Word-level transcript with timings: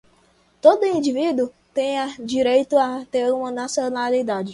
Todo 0.61 0.81
o 0.81 0.97
indivíduo 0.97 1.51
tem 1.75 1.93
direito 2.25 2.75
a 2.75 3.05
ter 3.11 3.31
uma 3.31 3.51
nacionalidade. 3.51 4.49